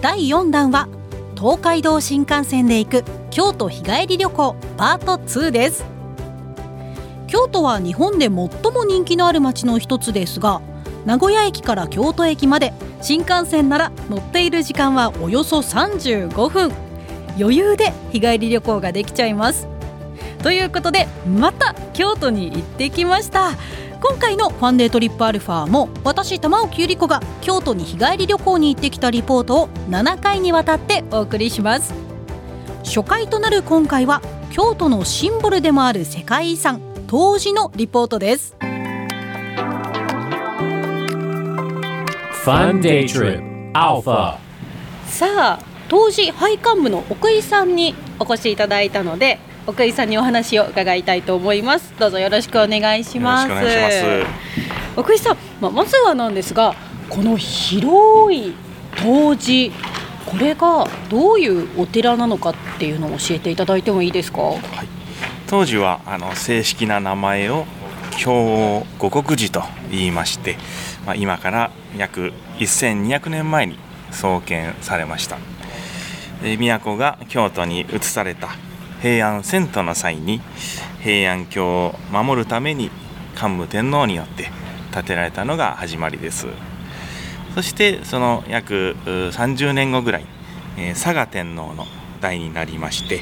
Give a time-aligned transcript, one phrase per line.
[0.00, 0.88] 第4弾は
[1.36, 5.84] 東海道新幹線で行く京都日帰り旅行パート2です。
[7.26, 8.48] 京都は日本で最も
[8.88, 10.62] 人気のある街の一つですが
[11.04, 16.72] 名古屋駅から京都駅まで新幹線なら乗っている時間はおよそ35分。
[17.38, 19.66] 余裕で日帰り旅行ができちゃいます。
[20.42, 23.50] ということでまた京都に行ってきました。
[24.00, 31.92] 今回のファンデートリップアルファも私玉置ゆり子が京都に日帰り旅行に行ってきたリポートを7回にわたってお送りします。
[32.84, 38.56] 初回となる今回は京都のシンボルでもある世界遺産東寺のリポートです。
[42.44, 44.38] Fun Day Trip Alpha
[45.06, 49.38] さあ当時配管部の奥井さんにお越しいただいたので
[49.68, 51.92] 奥井さんにお話を伺いたいと思います。
[51.98, 53.52] どうぞよろしくお願いします。
[54.96, 56.74] 奥井さん、まあ、まずはなんですが
[57.10, 58.54] この広い
[58.96, 59.70] 当時
[60.24, 64.38] これがどういうお寺なのかっていうのを教えていただいてもいいですか？
[65.46, 67.66] 当時はあの正式な名前を
[68.16, 70.56] 京五国寺と言いまして、
[71.04, 73.78] まあ、今から約1200年前に
[74.12, 75.36] 創建されました。
[76.40, 78.48] 都が京都に移された
[79.00, 80.40] 平安遷都の際に
[81.02, 82.90] 平安京を守るために
[83.34, 84.50] 桓武天皇によって
[84.92, 86.46] 建てられたのが始まりです。
[87.54, 90.26] そしてその約30年後ぐらい、
[90.76, 91.86] え佐賀天皇の
[92.20, 93.20] 代になりまして、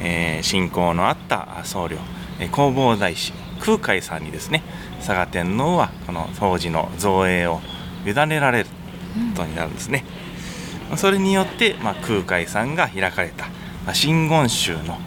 [0.00, 1.98] え信仰のあった僧侶
[2.38, 4.62] 弘法大師空海さんにですね
[4.98, 7.60] 佐賀天皇はこの当時の造営を
[8.06, 8.66] 委ねられる
[9.34, 10.04] ことになるんですね、
[10.96, 13.46] それによって、まあ、空海さんが開かれた、
[13.92, 14.98] 真言宗の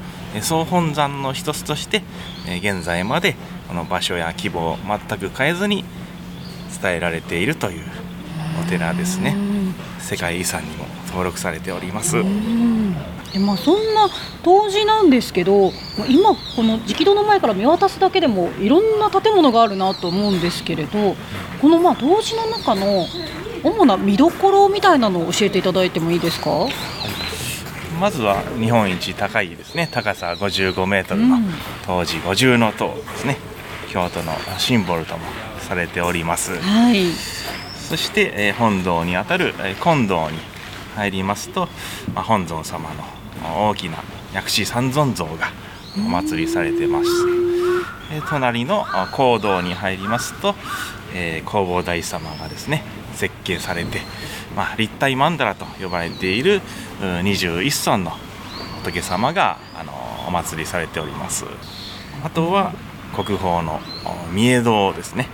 [0.42, 2.02] 総本山の一つとして、
[2.48, 3.36] えー現在まで
[3.68, 4.78] この場所や規模を
[5.08, 5.84] 全く変えずに
[6.82, 7.84] 伝えられているという
[8.62, 9.36] お寺ですね。
[10.00, 12.18] 世界遺産にも登録されております。
[13.34, 14.08] でまあ、そんな
[14.44, 21.16] 当時なんですけどまあ今この直堂の前から見渡すだけでもいろんな建物があるなと思うんですけれど
[21.60, 23.08] このまあ当時の中の
[23.64, 26.68] 主な見どころみたいなのを教えていただいてもいいですか？
[28.03, 29.88] まずは日本一高いですね。
[29.90, 31.44] 高さ55メートルのうん。
[31.86, 33.38] 当時五重塔ですね。
[33.90, 35.24] 京都のシンボルとも
[35.62, 36.53] されております。
[36.59, 37.06] はい。
[37.13, 40.38] そして、えー本堂にあたる、えー金堂に
[40.97, 41.69] 入りますと、
[42.13, 44.00] まあ、本尊様の大きな
[44.34, 45.53] 薬師三尊像が
[45.96, 47.09] お祭りされてます、
[48.12, 50.56] えー隣のあ講堂に入りますと、
[51.16, 54.02] えー弘法大師様がですね設計されて、
[54.56, 56.62] まあ、立体曼荼羅と呼ばれている
[57.02, 58.12] う21尊の
[58.84, 59.94] 仏様が、あの
[60.28, 61.46] お祭りされております。
[62.24, 62.74] あとは
[63.13, 65.28] 国宝のお御江堂ですね、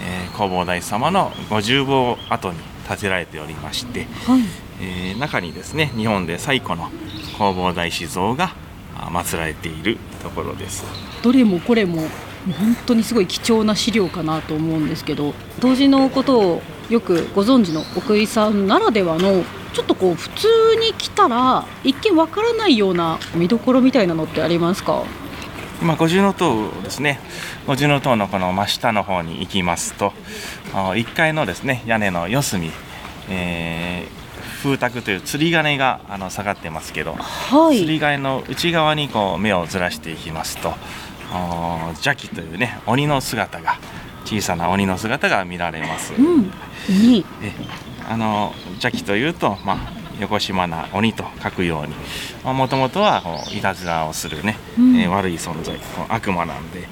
[0.00, 2.58] えー、弘法大師様の五重坊跡に
[2.88, 4.42] 建てられておりまして、はい。
[4.80, 6.90] えー中にですね日本で最古の
[7.38, 8.54] 弘法大師像が
[8.96, 10.84] あ祀られているところです。
[11.22, 12.02] どれもこれも
[12.58, 20.48] 本当にすごい貴重な資料かなと思うんですけど当時のことをよくご存知の奥井さんならではのちょっとこう普通
[20.80, 25.04] に来たら一見わからないような見どころみたいなのってありますか？
[25.80, 27.18] 今五重塔ですね。
[27.66, 30.12] 五重塔のこの真下の方に行きますと
[30.74, 32.70] あ1階のですね屋根の四隅、
[33.28, 34.22] えー
[34.62, 37.78] 風卓という釣り鐘があの下がってますけど、はい。
[37.78, 40.74] 釣り鐘の内側にこう目をずらしていきますと
[41.94, 43.80] 邪気というね鬼の姿が
[44.32, 46.14] 小さな鬼の姿が見られます。
[46.14, 46.50] うん。
[48.08, 49.78] あの邪気というと、まあ、
[50.20, 51.94] 横島な鬼と書くように。
[52.54, 54.96] もともとはいたずらをするね、うん。
[54.96, 56.88] えー悪い存在悪魔なんで、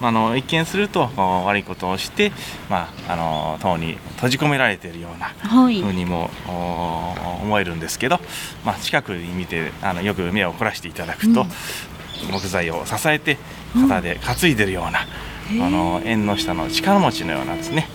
[0.00, 1.10] まあ、あの一見すると
[1.44, 2.32] 悪いことをして、
[2.70, 5.82] まあ、あの塔に閉じ込められているようなはい。
[5.82, 8.20] ふうにもお思えるんですけど、
[8.64, 11.48] まあ、近くに見てあのよく目を凝らしていただくと、うん。
[12.32, 13.36] 木材を支えて
[13.74, 15.06] 肩で担いでるような、へー
[15.60, 17.88] あの縁の下の力持ちのようなですね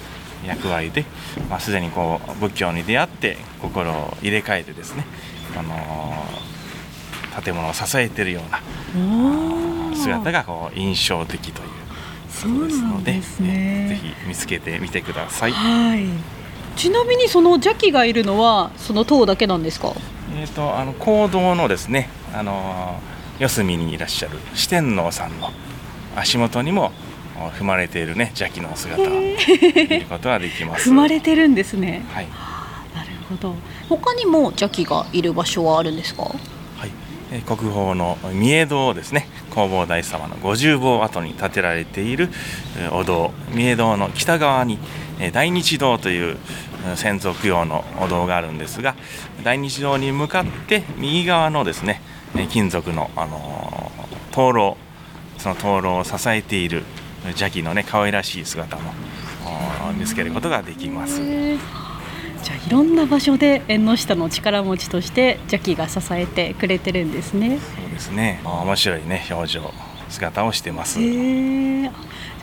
[0.45, 1.05] 役割で、
[1.49, 5.05] まあ、すでにこう仏教に出会って心を入れ替えてですね、
[5.57, 5.73] あの
[7.41, 8.41] 建物を支えているよ
[8.95, 11.69] うな姿がこう印象的という
[12.29, 13.85] そうですのでですね。
[13.85, 15.51] えぜひ見つけてみてください。
[15.51, 16.07] はい。
[16.75, 19.93] ちなみにその邪気がいるのはその塔だけなんですか？
[20.33, 22.99] えーと、あの行動のですね、あの
[23.37, 25.51] 四隅にいらっしゃる四天王さんの
[26.15, 26.91] 足元にも
[27.49, 30.89] 踏まれているね邪気の姿を見ることができます。
[30.89, 32.05] 踏まれてるんですね。
[32.13, 32.27] はい。
[32.95, 33.55] なるほど。
[33.89, 36.23] 他にも邪気がいる場所はあるんですか？
[36.23, 36.29] は
[36.85, 36.91] い、
[37.31, 39.27] えー国宝の三重堂ですね。
[39.49, 42.29] 弘法大様の五重坊跡に建てられている
[42.77, 43.31] えーお堂。
[43.53, 44.79] 三重堂の北側に
[45.19, 46.37] えー大日堂という
[46.89, 48.95] うん先祖供養のお堂があるんですが
[49.43, 52.01] 大日堂に向かって右側のですね
[52.35, 54.77] えー金属の、あのー灯籠
[55.37, 56.83] その灯籠を支えている
[57.29, 58.93] 邪気のね可愛らしい姿も
[59.97, 61.21] 見つけることができます。
[61.21, 69.71] じゃあいろんな場所で縁の下の力持ちとして邪気が支えてくれてるんですねそうですね面白いね表情
[70.09, 70.99] 姿をしてます。
[70.99, 71.91] へえじゃ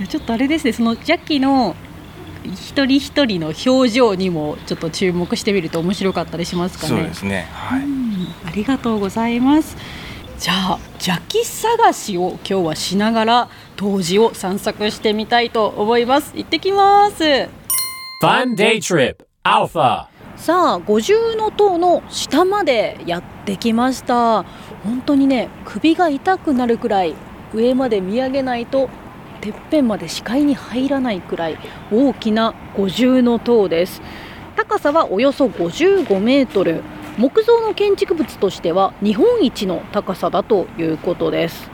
[0.04, 1.74] あちょっとあれですねその邪気の
[2.44, 7.48] 一人一人の表情にもちょっと注目してみると面白かったりしますかねそうですね。
[7.52, 7.82] はい。
[7.82, 8.08] うん
[8.46, 9.76] ありがとうございます
[10.38, 13.48] じゃあ邪気探しを今日はしながら
[13.78, 16.32] 当時を散策してみたいと思います。
[16.34, 17.22] 行ってきます。
[18.20, 20.06] Fun Day Trip Alpha.
[20.36, 21.14] さあ五重
[21.56, 24.42] 塔の下までやってきました。
[24.82, 27.14] 本当にね首が痛くなるくらい
[27.54, 28.90] 上まで見上げないと
[29.40, 31.58] てっぺんまで視界に入らないくらい
[31.92, 34.02] 大きな五重塔です。
[34.56, 36.82] 高さはおよそ55メートル。
[37.16, 41.68] 木造の建築物としては日本一の高さだということです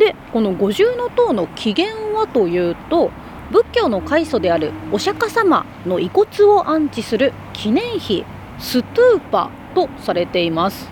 [0.00, 3.10] でこの五重塔の起源はというと
[3.50, 8.24] 仏教の開祖であるお釈迦様の遺骨を安置する記念碑
[8.58, 10.90] ストゥーパとされています。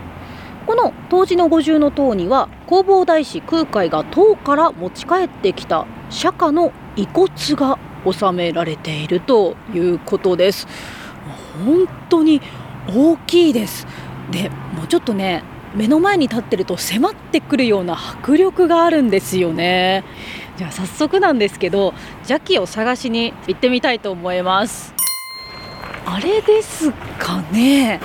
[0.66, 10.68] この当時の五重塔には弘法大師空海が唐から持ち帰ってきた釈迦の遺骨が収められているということです。
[11.64, 12.42] 本当に
[12.94, 13.86] 大きいです。
[14.30, 15.42] でもうちょっとね
[15.74, 20.04] 目の前に立ってると迫ってくるような迫力があるんですよね。
[20.56, 24.94] じゃあ早速なんですけど邪気を探しに行ってみたいと思います。
[26.04, 28.00] あれですかね。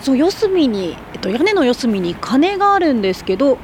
[0.00, 3.58] そう四隅に、えっと、屋根の四隅に鐘があるんですけど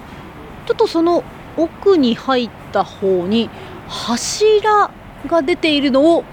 [0.67, 1.25] ちょっとその
[1.57, 3.49] 奥に入った方に
[3.89, 4.91] 柱
[5.27, 6.25] が出ているのを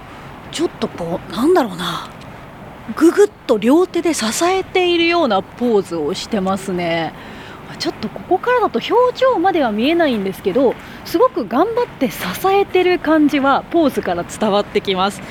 [0.51, 2.12] ちょっとこうなんだろうな。
[2.95, 7.13] ぐぐっと両手で支えているようなポーズをしてますね。
[7.80, 10.75] ちょっとここからだと表情までは見えないんですけど
[11.06, 15.21] すごく頑張って支えてる感じはポーズから伝わってきます。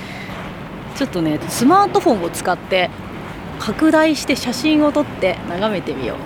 [0.96, 2.90] ちょっとねスマートフォンを使って
[3.58, 6.16] 拡大して写真を撮って眺めてみよう。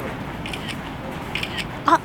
[1.87, 2.01] あ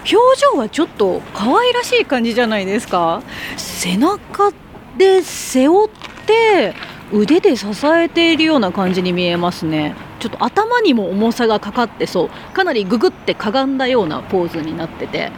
[0.00, 3.22] 表情はちょっと可愛らしい感じじゃないですか。
[3.56, 4.52] 背中
[4.98, 5.90] で背負っ
[6.26, 6.74] て
[7.12, 9.94] 腕で支えているような感じに見えますね。
[10.20, 12.28] ちょっと頭にも重さがかかってそう。
[12.54, 15.30] かなりググってかがんだようなポーズになってて。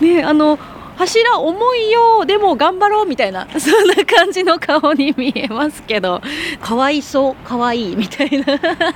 [0.00, 0.58] ねあの
[0.96, 6.20] 柱重いよでも頑張ろうみたいな そんな感じの顔に見えますけど。
[6.60, 8.46] かわいそうかわいいみたいな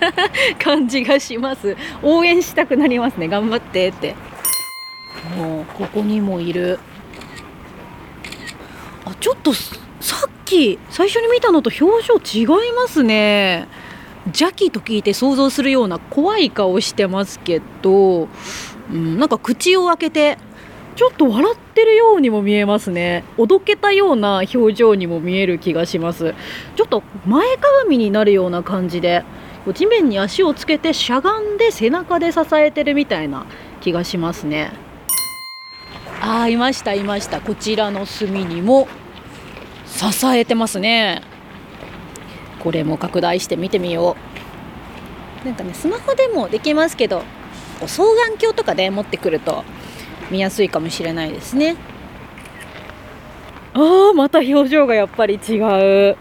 [0.59, 1.77] 感じがします。
[2.03, 3.29] 応援したくなりますね。
[3.29, 4.17] 頑張ってって。
[5.37, 6.81] もうここにもいる。
[9.05, 9.53] あちょっと
[10.01, 13.69] さっき最初に見たのと表情違いますね。
[14.27, 18.29] 邪気と聞いて想像するような怖い顔してますけど、
[18.93, 20.39] うん、なんか口を開けて
[20.97, 23.25] ちょっと笑ってるようにも見えますね。
[23.39, 26.35] おどけたような表情にも見える気がします。
[26.77, 29.25] ちょっと前かがみになるような感じで
[29.75, 33.47] 地面に足をつけてしゃがんで背中で支えてるみたいな
[33.81, 34.73] 気がしますね。
[36.23, 37.41] あーいましたいました。
[37.41, 38.89] こちらの隅にも
[39.91, 41.23] 支えてますね。
[42.61, 44.17] これも拡大して見てみよ
[45.43, 45.47] う。
[45.47, 47.23] なんかねスマホでもできますけど
[47.81, 49.65] 双眼鏡とかで持ってくると
[50.31, 51.77] 見やすいかもしれないですね。
[53.73, 56.17] あーまた表情がやっぱり違う。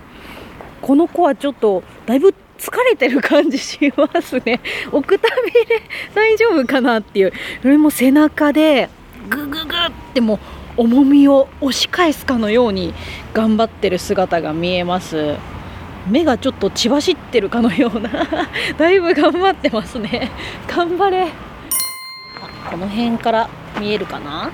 [0.82, 4.62] この子はちょっとだいぶ疲れてる感じしますね。
[4.92, 5.82] 奥くたびれ
[6.14, 7.34] 大丈夫かなっていう。
[7.62, 8.90] それも背中で
[9.30, 10.40] グググってもう
[10.80, 12.94] 重みを押し返すかのように
[13.34, 15.36] 頑張ってる姿が見えます。
[16.08, 18.10] 目がちょっと血走ってるかのような。
[18.80, 20.32] だいぶ頑張ってますね。
[20.68, 21.24] 頑張れ。
[21.24, 21.28] あ
[22.72, 24.52] この辺から見えるかな？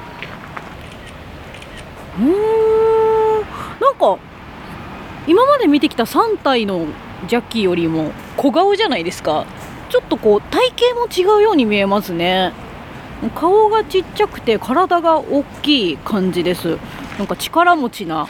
[2.20, 2.30] うーん。
[3.80, 4.18] なんか
[5.28, 6.88] 今まで見てきた3体の
[7.28, 9.46] ジャッキーよりも小顔じゃないですか。
[9.90, 12.52] ちょっとこう体型も違うように見えますね。
[13.36, 16.78] 顔がちっちゃくて体が大きい感じです。
[17.18, 18.28] なんか力持ちな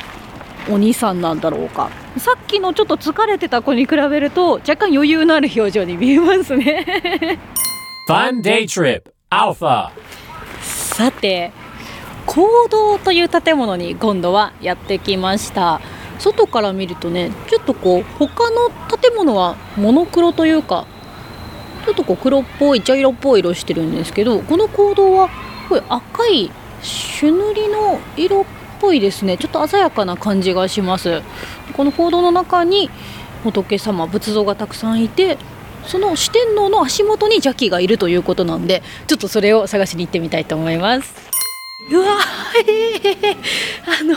[0.70, 1.90] お兄さんなんだろうか。
[2.18, 7.40] さっきのちょっと疲れてた子に比べると若干余裕のある表情に見えますね。
[8.08, 9.90] Fun Day Trip Alpha.
[10.62, 11.52] さて
[12.26, 15.82] 講堂という建物に今度はやってきました。
[16.18, 20.88] 外から見るとねちょっとこう他の建物はモノクロというか
[21.86, 25.30] ちょっとこう黒っぽい茶色っぽい色してるんですけどこの講堂は
[25.70, 26.52] これ赤い
[26.82, 28.46] 朱塗りの色っ
[28.80, 29.38] ぽいですね。
[29.38, 31.22] ちょっと鮮やかな感じがします。
[31.74, 32.90] この講堂の中に
[33.44, 35.38] 仏様仏像がたくさんいて
[35.86, 41.14] その四天王の足元に邪気がいるということなんでちょっとそれを探しに行ってみたいと思います。
[41.90, 43.38] うわー
[44.00, 44.16] あの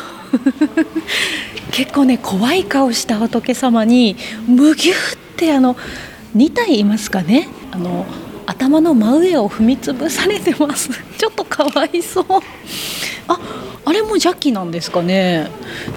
[1.73, 4.97] 結構ね怖い顔した仏様にむぎゅっ
[5.37, 5.77] てあの
[6.37, 7.49] 2体いますかね。
[7.71, 8.07] あの
[8.47, 10.91] 頭の真上を踏みつぶされてます。
[11.19, 12.25] ちょっとかわいそう。
[13.29, 13.39] あ
[13.85, 15.49] あれも邪気なんですかね。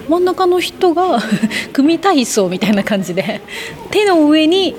[0.09, 1.21] 真ん中の人が
[1.71, 3.41] 組体操みたいな感じで
[3.89, 4.75] 手の上に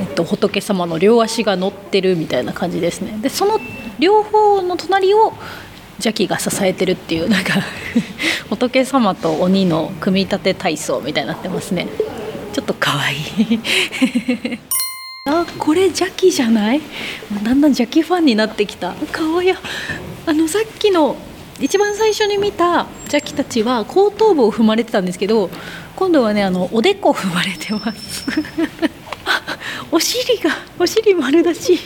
[0.00, 3.18] えっと、仏様の両足が乗ってるみたいな感じですね。
[3.20, 3.60] でその
[3.98, 5.32] 両方の隣を
[5.96, 7.54] 邪気が支えてるっていうなんか
[8.48, 11.88] 仏様と鬼の組み立て体操みたいになってますね。
[12.52, 13.60] ちょっとかわいい。
[15.30, 16.80] あこれ邪気じゃない？
[17.30, 18.94] だんだん邪気ファンになってきた。
[19.12, 19.52] かわいい。
[20.26, 21.16] あのさっきの
[21.60, 25.50] 一番最初に見た邪気たちは後頭部を踏まれてたんですけど
[25.96, 28.26] 今度はねあのおでこ踏まれてます。
[29.90, 31.78] お尻がお尻丸出し。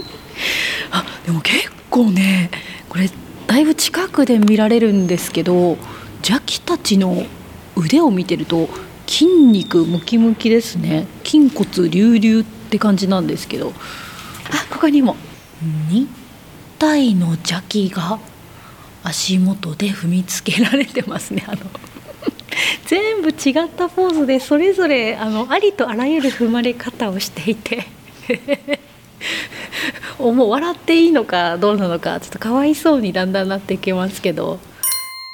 [0.90, 2.50] あでも結構ね
[2.88, 3.10] これ
[3.46, 5.76] だいぶ近くで見られるんですけど
[6.18, 7.24] 邪気たちの
[7.76, 8.68] 腕を見てると
[9.10, 11.04] 筋肉ムキムキですね。
[11.24, 13.72] 筋骨隆々って感じなんですけど。
[14.50, 15.16] あここにも。
[15.90, 16.06] 2
[16.78, 18.20] 体の邪気が
[19.02, 21.44] 足元で踏みつけられてますね。
[21.48, 21.58] あの
[22.86, 27.88] 全部違ったポーズでそれぞれあのありとあらゆる踏まれ方をしていて。
[30.20, 34.60] もう笑っていいのかどうなのかちょっとかわいそうにだんだんなってきますけど。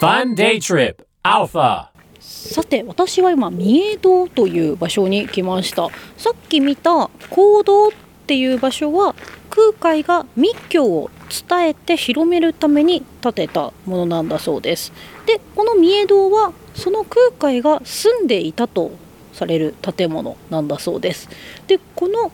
[0.01, 1.96] Fun Day Trip Alpha
[2.27, 5.89] さて私は今三重堂という場所に来ました。
[6.17, 7.91] さっき見た講堂っ
[8.27, 9.15] ていう場所は
[9.49, 11.11] 空海が密教を
[11.49, 14.93] 伝えて広めるために建てたものなんだそうです。
[15.25, 18.91] でこの三重堂はその空海が住んでいたと
[19.33, 21.29] される建物なんだそうです。
[21.69, 22.33] でこの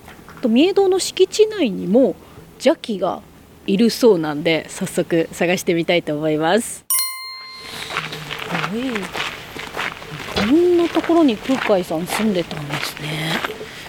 [0.48, 2.16] 三重堂の敷地内にも
[2.54, 3.20] 邪気が
[3.66, 6.86] いるそうなんで早速探してみたいと思います。
[10.46, 13.32] こんなところに空海さん住んでたんですね。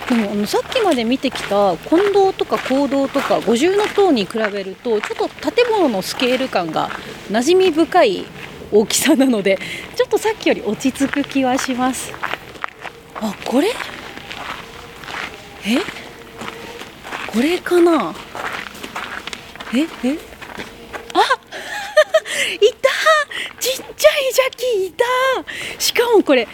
[0.07, 6.89] でもあのさっきまで見てきた近堂とか講堂とか五重塔に比べるとちょっと建物のスケール感が
[7.31, 8.25] 馴染み深い
[8.71, 9.57] 大きさなので
[9.95, 12.11] ちょっとさっきより落ち着く気はします。
[13.15, 13.69] あこれ？
[15.65, 15.79] え？
[17.31, 18.13] これかな？
[19.73, 19.79] え？
[19.79, 19.85] え
[21.13, 21.19] あ
[22.59, 22.89] いた
[23.59, 25.05] ちっちゃい邪気いた
[25.79, 26.47] しかもこれ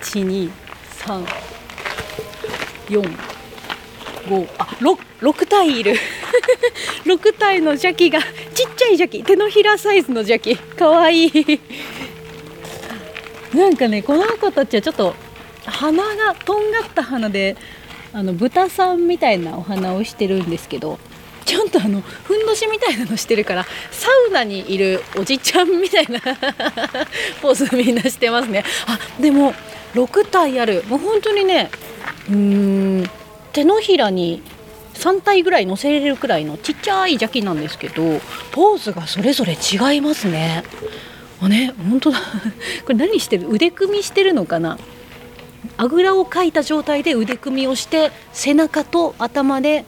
[0.00, 0.50] 123
[2.88, 3.34] 4
[4.24, 5.94] 5あ 6, 6体いる
[7.04, 8.28] 6体の邪気がちっ
[8.74, 11.32] ちゃい邪気手のひらサイズの邪気かわいい。
[13.54, 15.14] なんかねこの子たちはちょっと
[15.64, 17.56] 鼻がとんがった鼻で
[18.12, 20.98] あの豚さんみたいなお花をしてるんですけど。
[21.74, 26.20] とあのふんどしみたいなのしてるからサウナにいるおじちゃんみたいな
[27.42, 28.64] ポーズみんなしてますね。
[28.86, 29.54] あでも
[29.94, 30.84] 6体ある。
[30.88, 31.70] もう本当にね
[32.30, 33.10] うん
[33.52, 34.42] 手のひらに
[34.94, 38.20] 3体ぐらい乗せれるくらいのちっちゃい邪気なんですけど
[38.52, 40.62] ポーズがそれぞれ違いますね。
[41.40, 42.18] あね本当だ。
[42.86, 43.48] これ何してる？
[43.50, 44.78] 腕組みしてるのかな？
[45.76, 49.84] あぐらをかいた状態で腕組みをして背中と頭で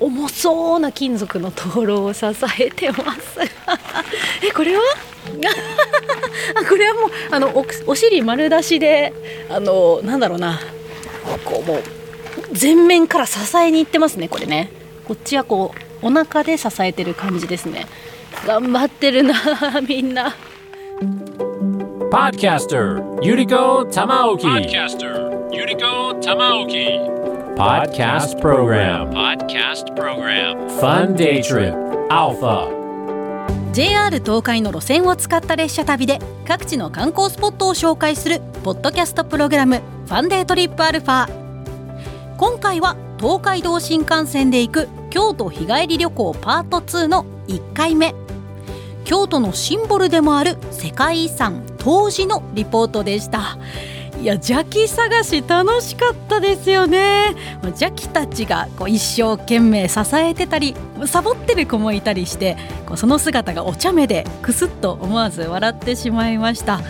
[0.00, 2.26] 重そうな金属の灯籠を支
[2.58, 3.40] えてます。
[4.44, 4.82] えこれは？
[6.60, 9.12] あこれはもうあのおお尻丸出しで
[9.48, 10.60] あのなんだろうな。
[11.44, 11.82] こうもう
[12.60, 14.70] 前面から支えに行ってますねこれね。
[15.06, 15.72] こっちはこ
[16.02, 17.86] うお腹で支えてる感じですね。
[18.46, 19.34] 頑張ってるな
[19.86, 20.34] みんな。
[22.10, 27.21] Podcaster Yuriko Tamaoki Podcaster Yuriko Tamaoki
[27.62, 29.08] Podcast Program.
[29.12, 30.68] Podcast Program.
[30.80, 31.72] Fun Day Trip.
[32.10, 32.66] Alpha.
[33.72, 41.30] JR 東海の路線を使った列車旅で各地の観光スポットを紹介するポッドキャストプログラム「ファンデートリップアルファ」
[42.36, 48.12] 今回は東海道新幹線で行く京都日帰り旅行パート2の1回目。
[49.04, 53.58] 京都のシンボルでもある世界遺産当時のリポートでした
[54.22, 57.34] いや邪気探し楽しかったですよね。
[57.64, 60.76] 邪気たちがこう一生懸命支えてたり
[61.06, 66.80] サボってる子もいたりしてこうその姿がお茶目でクスッと思わず笑ってしまいました。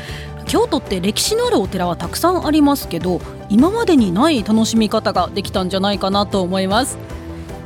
[0.45, 6.99] 京都って歴史のあるお寺はたくさんありますけど今までにない楽しみ方ができたんじゃないかなと思います。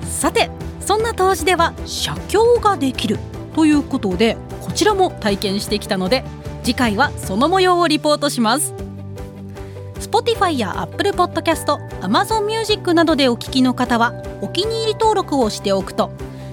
[0.08, 3.18] さてそんな当時では写経ができる
[3.56, 6.23] ということでこちらも体験してきたので
[6.62, 8.86] 次回はその模様をリポートします。
[10.26, 16.11] Spotify や Apple Podcast、Amazon Music などでお聞きの方はお気に入り登録をしておくと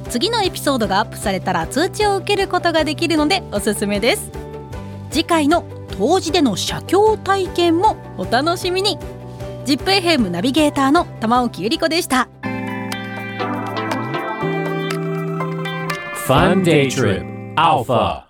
[0.10, 4.32] 次のエピソードがアップされたら通知を受けることができるのでおすすめです。
[5.10, 5.66] 次回の
[5.98, 9.00] 当時での写経体験もお楽しみに。
[9.66, 12.30] ZIPFM ナビゲーターの玉置ゆり子でした。
[16.28, 18.23] Fun Day Trip Alpha